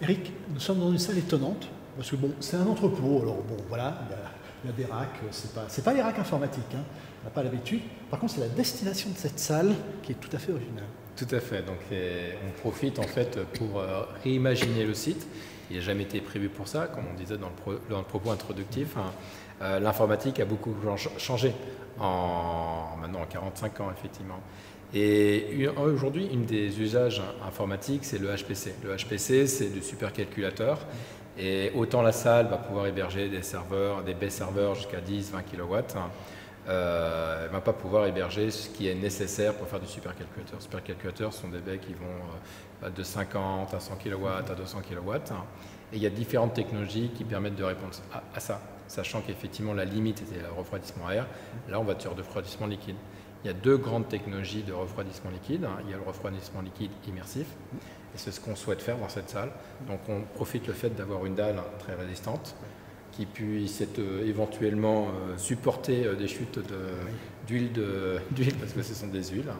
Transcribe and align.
Eric, 0.00 0.32
nous 0.52 0.60
sommes 0.60 0.80
dans 0.80 0.92
une 0.92 0.98
salle 0.98 1.18
étonnante, 1.18 1.68
parce 1.96 2.10
que 2.10 2.16
bon, 2.16 2.30
c'est 2.40 2.56
un 2.56 2.66
entrepôt, 2.66 3.20
alors 3.22 3.36
bon, 3.36 3.56
voilà, 3.68 3.98
il 4.62 4.68
y 4.68 4.72
a, 4.72 4.76
des 4.76 4.84
racks, 4.84 5.20
c'est 5.30 5.54
pas, 5.54 5.66
pas 5.84 5.94
les 5.94 6.02
racks 6.02 6.18
informatiques, 6.18 6.74
hein, 6.74 6.82
on 7.22 7.24
n'a 7.24 7.30
pas 7.30 7.42
l'habitude. 7.42 7.80
Par 8.10 8.20
contre, 8.20 8.34
c'est 8.34 8.40
la 8.40 8.48
destination 8.48 9.10
de 9.10 9.16
cette 9.16 9.38
salle 9.38 9.74
qui 10.02 10.12
est 10.12 10.16
tout 10.16 10.28
à 10.34 10.38
fait 10.38 10.52
originale. 10.52 10.84
Tout 11.16 11.28
à 11.30 11.40
fait, 11.40 11.62
donc 11.62 11.78
on 11.90 12.60
profite 12.60 12.98
en 12.98 13.04
fait 13.04 13.42
pour 13.54 13.80
euh, 13.80 14.02
réimaginer 14.22 14.84
le 14.84 14.92
site. 14.92 15.26
Il 15.70 15.78
n'a 15.78 15.82
jamais 15.82 16.02
été 16.02 16.20
prévu 16.20 16.50
pour 16.50 16.68
ça, 16.68 16.88
comme 16.88 17.04
on 17.10 17.16
disait 17.16 17.38
dans 17.38 17.48
le, 17.48 18.02
propos 18.02 18.30
introductif. 18.30 18.96
Hein. 18.98 19.12
Euh, 19.62 19.80
l'informatique 19.80 20.38
a 20.40 20.44
beaucoup 20.44 20.74
changé 21.16 21.54
en 21.98 22.96
maintenant 23.00 23.22
en 23.22 23.26
45 23.26 23.80
ans, 23.80 23.90
effectivement. 23.96 24.40
Et 24.94 25.68
aujourd'hui, 25.76 26.28
une 26.32 26.44
des 26.44 26.80
usages 26.80 27.22
informatiques, 27.46 28.04
c'est 28.04 28.18
le 28.18 28.28
HPC. 28.28 28.74
Le 28.84 28.96
HPC, 28.96 29.46
c'est 29.46 29.68
du 29.72 29.82
supercalculateur. 29.82 30.78
Et 31.38 31.70
autant 31.74 32.02
la 32.02 32.12
salle 32.12 32.46
va 32.46 32.56
pouvoir 32.56 32.86
héberger 32.86 33.28
des 33.28 33.42
serveurs, 33.42 34.02
des 34.02 34.14
baies 34.14 34.30
serveurs 34.30 34.74
jusqu'à 34.74 35.00
10, 35.00 35.32
20 35.32 35.42
kW, 35.42 35.74
euh, 36.68 37.42
elle 37.42 37.48
ne 37.48 37.52
va 37.52 37.60
pas 37.60 37.72
pouvoir 37.72 38.06
héberger 38.06 38.50
ce 38.50 38.68
qui 38.68 38.88
est 38.88 38.94
nécessaire 38.94 39.54
pour 39.54 39.68
faire 39.68 39.78
du 39.78 39.86
supercalculateur. 39.86 40.60
Supercalculateurs 40.60 41.32
sont 41.32 41.48
des 41.48 41.60
baies 41.60 41.78
qui 41.78 41.92
vont 41.92 42.84
euh, 42.84 42.90
de 42.90 43.02
50 43.02 43.72
à 43.72 43.80
100 43.80 43.96
kW 43.96 44.26
à 44.26 44.54
200 44.54 44.80
kW. 44.80 45.14
Et 45.92 45.96
il 45.96 46.02
y 46.02 46.06
a 46.06 46.10
différentes 46.10 46.54
technologies 46.54 47.10
qui 47.14 47.22
permettent 47.22 47.54
de 47.54 47.62
répondre 47.62 47.92
à, 48.34 48.40
ça, 48.40 48.60
sachant 48.88 49.20
qu'effectivement 49.20 49.74
la 49.74 49.84
limite 49.84 50.22
était 50.22 50.40
le 50.40 50.52
refroidissement 50.58 51.08
air. 51.10 51.26
Là, 51.68 51.78
on 51.78 51.84
va 51.84 51.98
sur 51.98 52.16
refroidissement 52.16 52.66
liquide. 52.66 52.96
Il 53.46 53.50
y 53.50 53.52
a 53.52 53.62
deux 53.62 53.76
grandes 53.76 54.08
technologies 54.08 54.64
de 54.64 54.72
refroidissement 54.72 55.30
liquide. 55.30 55.68
Il 55.84 55.90
y 55.92 55.94
a 55.94 55.96
le 55.96 56.02
refroidissement 56.02 56.62
liquide 56.62 56.90
immersif, 57.06 57.46
et 58.12 58.18
c'est 58.18 58.32
ce 58.32 58.40
qu'on 58.40 58.56
souhaite 58.56 58.82
faire 58.82 58.98
dans 58.98 59.08
cette 59.08 59.30
salle. 59.30 59.52
Donc 59.86 60.00
on 60.08 60.22
profite 60.22 60.66
le 60.66 60.72
fait 60.72 60.90
d'avoir 60.90 61.24
une 61.26 61.36
dalle 61.36 61.62
très 61.78 61.94
résistante 61.94 62.56
qui 63.12 63.24
puisse 63.24 63.84
euh, 64.00 64.26
éventuellement 64.26 65.10
euh, 65.10 65.38
supporter 65.38 66.06
euh, 66.06 66.16
des 66.16 66.26
chutes 66.26 66.58
d'huile, 67.46 67.70
parce 68.58 68.72
que 68.72 68.82
ce 68.82 68.94
sont 68.94 69.06
des 69.06 69.22
huiles. 69.28 69.52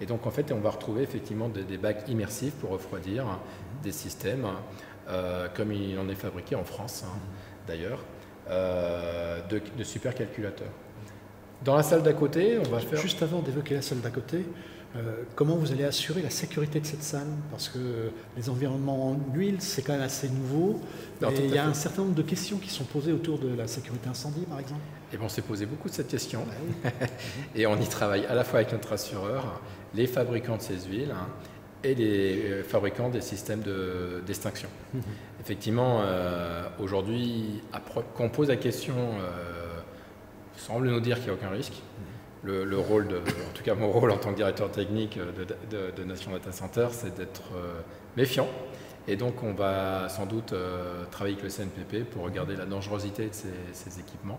Et 0.00 0.06
donc 0.06 0.26
en 0.26 0.30
fait, 0.30 0.50
on 0.50 0.60
va 0.60 0.70
retrouver 0.70 1.02
effectivement 1.02 1.50
des, 1.50 1.76
bacs 1.76 2.08
immersifs 2.08 2.54
pour 2.54 2.70
refroidir 2.70 3.26
des 3.82 3.92
systèmes, 3.92 4.46
comme 5.54 5.72
il 5.72 5.98
en 5.98 6.08
est 6.08 6.14
fabriqué 6.14 6.54
en 6.54 6.64
France 6.64 7.04
hein, 7.06 7.18
d'ailleurs, 7.66 8.02
de, 8.48 9.60
de 9.76 9.84
supercalculateurs. 9.84 10.72
Dans 11.64 11.76
la 11.76 11.82
salle 11.82 12.02
d'à 12.02 12.12
côté, 12.12 12.58
on 12.58 12.68
va 12.68 12.80
faire... 12.80 13.00
Juste 13.00 13.22
avant 13.22 13.40
d'évoquer 13.40 13.74
la 13.74 13.82
salle 13.82 14.00
d'à 14.00 14.10
côté, 14.10 14.44
euh, 14.96 15.24
comment 15.34 15.56
vous 15.56 15.72
allez 15.72 15.84
assurer 15.84 16.22
la 16.22 16.30
sécurité 16.30 16.80
de 16.80 16.86
cette 16.86 17.02
salle? 17.02 17.26
Parce 17.50 17.68
que 17.68 18.10
les 18.36 18.48
environnements 18.48 19.10
en 19.10 19.18
huile, 19.34 19.56
c'est 19.58 19.82
quand 19.82 19.92
même 19.92 20.02
assez 20.02 20.28
nouveau. 20.28 20.80
et 21.22 21.44
il 21.44 21.54
y 21.54 21.58
a 21.58 21.66
un 21.66 21.74
certain 21.74 22.02
nombre 22.02 22.14
de 22.14 22.22
questions 22.22 22.58
qui 22.58 22.70
sont 22.70 22.84
posées 22.84 23.12
autour 23.12 23.38
de 23.38 23.54
la 23.54 23.66
sécurité 23.66 24.08
incendie, 24.08 24.44
par 24.48 24.60
exemple. 24.60 24.80
Et 25.12 25.16
bon, 25.16 25.26
on 25.26 25.28
s'est 25.28 25.42
posé 25.42 25.66
beaucoup 25.66 25.88
de 25.88 25.94
cette 25.94 26.08
question. 26.08 26.44
Ah 26.84 26.88
et 27.54 27.66
on 27.66 27.78
y 27.80 27.88
travaille 27.88 28.26
à 28.26 28.34
la 28.34 28.44
fois 28.44 28.60
avec 28.60 28.72
notre 28.72 28.92
assureur, 28.92 29.60
les 29.94 30.06
fabricants 30.06 30.56
de 30.56 30.62
ces 30.62 30.78
huiles 30.88 31.12
hein, 31.12 31.28
et 31.84 31.94
les 31.94 32.42
euh, 32.44 32.62
fabricants 32.62 33.08
des 33.08 33.20
systèmes 33.20 33.62
d'extinction. 34.26 34.68
Mhm. 34.94 35.02
Effectivement, 35.40 36.00
euh, 36.02 36.64
aujourd'hui, 36.80 37.62
quand 37.92 38.24
on 38.24 38.28
pose 38.28 38.48
la 38.48 38.56
question, 38.56 38.94
semble 40.56 40.88
nous 40.88 41.00
dire 41.00 41.16
qu'il 41.16 41.26
n'y 41.26 41.30
a 41.30 41.34
aucun 41.34 41.50
risque. 41.50 41.82
Le, 42.42 42.78
rôle, 42.78 43.08
de, 43.08 43.16
en 43.16 43.52
tout 43.54 43.64
cas 43.64 43.74
mon 43.74 43.90
rôle 43.90 44.12
en 44.12 44.18
tant 44.18 44.30
que 44.30 44.36
directeur 44.36 44.70
technique 44.70 45.18
de, 45.18 46.04
Nation 46.04 46.30
Data 46.30 46.52
Center, 46.52 46.86
c'est 46.92 47.16
d'être 47.16 47.42
euh, 47.56 47.80
méfiant. 48.16 48.46
Et 49.08 49.16
donc 49.16 49.42
on 49.42 49.52
va 49.52 50.08
sans 50.08 50.26
doute 50.26 50.52
euh, 50.52 51.04
travailler 51.10 51.36
avec 51.36 51.44
le 51.44 51.50
CNPP 51.50 52.08
pour 52.08 52.22
regarder 52.22 52.54
la 52.54 52.64
dangerosité 52.64 53.26
de 53.26 53.32
ces, 53.32 53.98
équipements. 53.98 54.38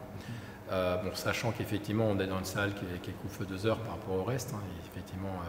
Euh, 0.72 0.96
bon, 1.04 1.12
sachant 1.16 1.52
qu'effectivement 1.52 2.06
on 2.10 2.18
est 2.20 2.28
dans 2.28 2.40
une 2.40 2.46
salle 2.46 2.74
qui 2.76 2.86
est, 2.86 3.00
qui 3.02 3.12
couvre 3.12 3.44
deux 3.46 3.66
heures 3.66 3.80
par 3.80 3.96
rapport 3.96 4.16
au 4.16 4.24
reste, 4.24 4.54
hein, 4.54 4.62
effectivement 4.90 5.40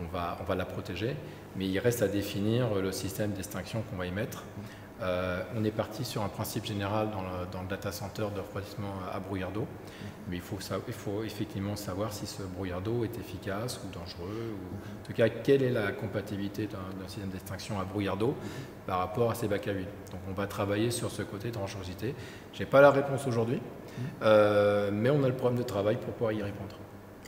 on 0.00 0.06
va 0.44 0.54
la 0.56 0.64
protéger, 0.64 1.14
mais 1.54 1.68
il 1.68 1.78
reste 1.78 2.02
à 2.02 2.08
définir 2.08 2.74
le 2.74 2.90
système 2.90 3.32
d'extinction 3.32 3.82
qu'on 3.82 3.96
va 3.96 4.06
y 4.06 4.12
mettre. 4.12 4.42
Euh, 5.02 5.42
on 5.56 5.64
est 5.64 5.72
parti 5.72 6.04
sur 6.04 6.22
un 6.22 6.28
principe 6.28 6.64
général 6.64 7.08
dans 7.10 7.62
le, 7.62 7.68
data 7.68 7.90
center 7.90 8.26
de 8.34 8.40
refroidissement 8.40 8.92
à 9.12 9.18
brouillard 9.18 9.50
d'eau, 9.50 9.66
mais 10.28 10.36
il 10.36 10.42
faut, 10.42 10.58
il 10.86 10.94
faut, 10.94 11.24
effectivement 11.24 11.74
savoir 11.74 12.12
si 12.12 12.26
ce 12.26 12.42
brouillard 12.42 12.80
d'eau 12.80 13.04
est 13.04 13.18
efficace 13.18 13.80
ou 13.84 13.88
dangereux, 13.92 14.52
ou 14.52 14.76
en 14.76 15.06
tout 15.06 15.12
cas 15.12 15.28
quelle 15.28 15.64
est 15.64 15.70
la 15.70 15.90
compatibilité 15.90 16.68
d'un 16.68 17.08
système 17.08 17.30
d'extinction 17.30 17.80
à 17.80 17.84
brouillard 17.84 18.16
d'eau 18.16 18.36
par 18.86 18.98
rapport 18.98 19.32
à 19.32 19.34
ces 19.34 19.48
bacs 19.48 19.66
à 19.66 19.72
huile. 19.72 19.88
Donc 20.12 20.20
on 20.28 20.32
va 20.32 20.46
travailler 20.46 20.92
sur 20.92 21.10
ce 21.10 21.22
côté 21.22 21.48
de 21.48 21.54
dangerosité. 21.54 22.14
Je 22.52 22.60
n'ai 22.60 22.66
pas 22.66 22.80
la 22.80 22.92
réponse 22.92 23.26
aujourd'hui, 23.26 23.60
euh, 24.22 24.90
mais 24.92 25.10
on 25.10 25.24
a 25.24 25.28
le 25.28 25.34
problème 25.34 25.58
de 25.58 25.66
travail 25.66 25.96
pour 25.96 26.12
pouvoir 26.12 26.32
y 26.32 26.42
répondre. 26.42 26.76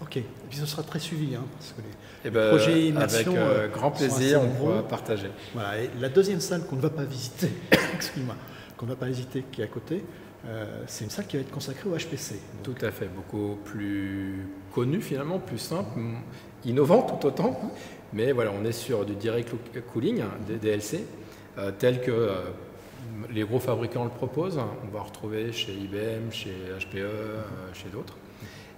Ok, 0.02 0.18
et 0.18 0.24
puis 0.50 0.58
ce 0.58 0.66
sera 0.66 0.82
très 0.82 0.98
suivi, 0.98 1.34
hein, 1.34 1.44
parce 1.58 1.72
que 1.72 1.80
les, 1.80 1.88
eh 2.26 2.30
ben, 2.30 2.48
projets 2.50 2.92
Avec 2.94 3.26
euh, 3.28 3.68
grand 3.68 3.90
plaisir, 3.90 4.42
on 4.42 4.48
pourra 4.48 4.82
partager. 4.86 5.30
Voilà, 5.54 5.80
et 5.80 5.90
la 5.98 6.10
deuxième 6.10 6.40
salle 6.40 6.66
qu'on 6.66 6.76
ne 6.76 6.82
va 6.82 6.90
pas 6.90 7.04
visiter, 7.04 7.50
excuse-moi, 7.94 8.34
qu'on 8.76 8.84
ne 8.84 8.90
va 8.90 8.96
pas 8.96 9.06
visiter, 9.06 9.44
qui 9.50 9.62
est 9.62 9.64
à 9.64 9.68
côté, 9.68 10.04
euh, 10.46 10.82
c'est 10.86 11.04
une 11.04 11.10
salle 11.10 11.26
qui 11.26 11.36
va 11.36 11.42
être 11.42 11.50
consacrée 11.50 11.88
au 11.88 11.96
HPC. 11.96 12.38
Tout 12.62 12.74
à 12.82 12.90
fait, 12.90 13.06
beaucoup 13.06 13.58
plus 13.64 14.46
connue 14.74 15.00
finalement, 15.00 15.38
plus 15.38 15.58
simple, 15.58 15.98
innovant 16.66 17.02
tout 17.02 17.26
autant. 17.26 17.58
Mais 18.12 18.32
voilà, 18.32 18.52
on 18.52 18.66
est 18.66 18.72
sur 18.72 19.06
du 19.06 19.14
direct 19.14 19.50
cooling, 19.92 20.20
hein, 20.20 20.30
des 20.46 20.56
DLC, 20.56 21.06
euh, 21.56 21.72
tel 21.76 22.02
que 22.02 22.30
les 23.32 23.44
gros 23.44 23.60
fabricants 23.60 24.04
le 24.04 24.10
proposent. 24.10 24.60
On 24.84 24.94
va 24.94 25.00
retrouver 25.02 25.52
chez 25.52 25.72
IBM, 25.72 26.30
chez 26.30 26.52
HPE, 26.80 27.72
chez 27.72 27.88
d'autres. 27.88 28.16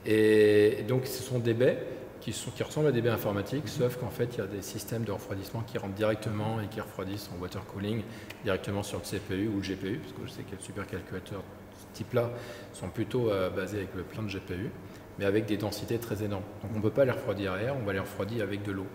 Et 0.07 0.85
donc 0.87 1.07
ce 1.07 1.23
sont 1.23 1.39
des 1.39 1.55
baies 1.55 1.79
qui, 2.21 2.63
ressemblent 2.63 2.89
à 2.89 2.93
des 2.93 3.01
baies 3.01 3.11
informatiques, 3.11 3.69
sauf 3.69 3.97
qu'en 3.97 4.11
fait 4.11 4.31
il 4.35 4.39
y 4.39 4.41
a 4.43 4.47
des 4.47 4.63
systèmes 4.63 5.05
de 5.05 5.13
refroidissement 5.13 5.63
qui 5.67 5.79
rentrent 5.79 5.95
directement 5.95 6.61
et 6.61 6.67
qui 6.67 6.81
refroidissent 6.81 7.31
en 7.35 7.41
water 7.41 7.65
cooling 7.67 8.03
directement 8.45 8.83
sur 8.83 8.99
le 8.99 9.05
CPU 9.05 9.49
ou 9.49 9.57
le 9.57 9.63
GPU, 9.63 9.99
parce 9.99 10.13
que 10.13 10.27
je 10.27 10.31
sais 10.31 10.43
que 10.43 10.57
les 10.57 10.63
supercalculateurs 10.63 11.41
de 11.41 11.79
ce 11.79 11.97
type-là 11.97 12.31
sont 12.73 12.89
plutôt 12.89 13.31
euh, 13.31 13.51
basés 13.51 13.79
avec 13.79 13.95
le 13.95 14.03
plein 14.03 14.23
de 14.23 14.29
GPU, 14.29 14.71
mais 15.19 15.25
avec 15.25 15.47
des 15.47 15.57
densités 15.57 15.99
très 15.99 16.23
énormes. 16.23 16.45
Donc 16.63 16.73
on 16.75 16.79
ne 16.79 16.83
peut 16.83 16.91
pas 16.91 17.05
les 17.05 17.13
refroidir 17.13 17.53
à 17.53 17.63
air, 17.63 17.77
on 17.81 17.85
va 17.85 17.93
les 17.93 17.99
refroidir 17.99 18.43
avec 18.43 18.63
de 18.63 18.73
l'eau. 18.73 18.87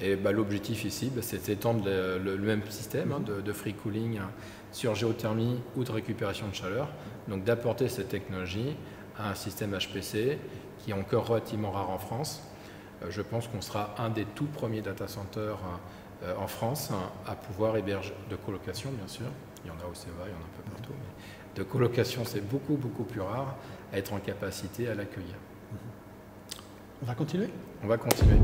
Et 0.00 0.16
bah, 0.16 0.32
l'objectif 0.32 0.84
ici, 0.84 1.10
bah, 1.14 1.22
c'est 1.22 1.46
d'étendre 1.46 1.84
le, 1.86 2.36
même 2.36 2.62
système 2.68 3.12
hein, 3.12 3.20
de, 3.20 3.40
de, 3.40 3.52
free 3.52 3.74
cooling 3.74 4.18
sur 4.72 4.94
géothermie 4.94 5.60
ou 5.76 5.84
de 5.84 5.92
récupération 5.92 6.48
de 6.48 6.54
chaleur, 6.54 6.88
donc 7.28 7.44
d'apporter 7.44 7.88
cette 7.88 8.08
technologie 8.08 8.74
un 9.18 9.34
système 9.34 9.76
HPC 9.76 10.38
qui 10.78 10.90
est 10.90 10.94
encore 10.94 11.28
relativement 11.28 11.70
rare 11.70 11.90
en 11.90 11.98
France. 11.98 12.42
Euh, 13.02 13.06
je 13.10 13.22
pense 13.22 13.48
qu'on 13.48 13.60
sera 13.60 13.94
un 13.98 14.10
des 14.10 14.24
tout 14.24 14.46
premiers 14.46 14.82
data 14.82 15.08
centers 15.08 15.58
euh, 16.22 16.34
en 16.38 16.46
France 16.46 16.90
hein, 16.92 17.10
à 17.26 17.34
pouvoir 17.34 17.76
héberger 17.76 18.14
de 18.30 18.36
colocation, 18.36 18.90
bien 18.90 19.08
sûr. 19.08 19.26
Il 19.64 19.68
y 19.68 19.70
en 19.70 19.74
a 19.74 19.90
au 19.90 19.94
CEVA, 19.94 20.24
il 20.26 20.30
y 20.30 20.34
en 20.34 20.36
a 20.36 20.38
un 20.38 20.62
peu 20.62 20.70
partout. 20.70 20.92
Mais 20.92 21.58
de 21.58 21.62
colocation, 21.62 22.24
c'est 22.24 22.46
beaucoup, 22.46 22.76
beaucoup 22.76 23.04
plus 23.04 23.20
rare 23.20 23.56
à 23.92 23.98
être 23.98 24.12
en 24.12 24.18
capacité 24.18 24.88
à 24.88 24.94
l'accueillir. 24.94 25.36
On 27.02 27.06
va 27.06 27.14
continuer? 27.14 27.48
On 27.82 27.86
va 27.86 27.96
continuer. 27.96 28.38